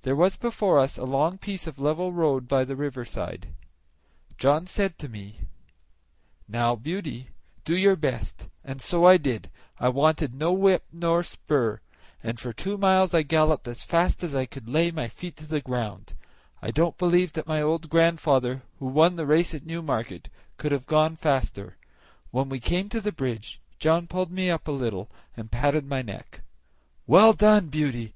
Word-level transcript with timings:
There 0.00 0.16
was 0.16 0.34
before 0.34 0.80
us 0.80 0.98
a 0.98 1.04
long 1.04 1.38
piece 1.38 1.68
of 1.68 1.78
level 1.78 2.12
road 2.12 2.48
by 2.48 2.64
the 2.64 2.74
river 2.74 3.04
side; 3.04 3.54
John 4.36 4.66
said 4.66 4.98
to 4.98 5.08
me, 5.08 5.42
"Now, 6.48 6.74
Beauty, 6.74 7.28
do 7.64 7.76
your 7.76 7.94
best," 7.94 8.48
and 8.64 8.82
so 8.82 9.04
I 9.06 9.18
did; 9.18 9.50
I 9.78 9.88
wanted 9.88 10.34
no 10.34 10.52
whip 10.52 10.82
nor 10.92 11.22
spur, 11.22 11.78
and 12.24 12.40
for 12.40 12.52
two 12.52 12.76
miles 12.76 13.14
I 13.14 13.22
galloped 13.22 13.68
as 13.68 13.84
fast 13.84 14.24
as 14.24 14.34
I 14.34 14.46
could 14.46 14.68
lay 14.68 14.90
my 14.90 15.06
feet 15.06 15.36
to 15.36 15.46
the 15.46 15.60
ground; 15.60 16.14
I 16.60 16.72
don't 16.72 16.98
believe 16.98 17.34
that 17.34 17.46
my 17.46 17.62
old 17.62 17.88
grandfather, 17.88 18.64
who 18.80 18.86
won 18.86 19.14
the 19.14 19.26
race 19.26 19.54
at 19.54 19.64
Newmarket, 19.64 20.28
could 20.56 20.72
have 20.72 20.86
gone 20.86 21.14
faster. 21.14 21.76
When 22.32 22.48
we 22.48 22.58
came 22.58 22.88
to 22.88 23.00
the 23.00 23.12
bridge 23.12 23.60
John 23.78 24.08
pulled 24.08 24.32
me 24.32 24.50
up 24.50 24.66
a 24.66 24.72
little 24.72 25.08
and 25.36 25.52
patted 25.52 25.86
my 25.86 26.02
neck. 26.02 26.40
"Well 27.06 27.32
done, 27.32 27.68
Beauty! 27.68 28.12